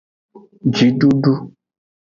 [0.73, 1.33] Jidudu.